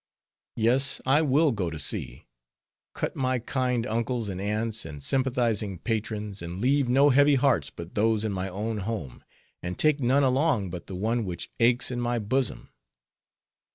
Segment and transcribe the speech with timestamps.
[0.55, 2.25] Yes, I will go to sea;
[2.95, 7.93] cut my kind uncles and aunts, and sympathizing patrons, and leave no heavy hearts but
[7.93, 9.23] those in my own home,
[9.61, 12.71] and take none along but the one which aches in my bosom.